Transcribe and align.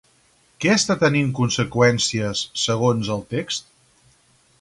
Què 0.63 0.69
està 0.75 0.95
tenint 1.03 1.29
conseqüències 1.39 2.41
segons 2.63 3.13
el 3.17 3.23
text? 3.35 3.69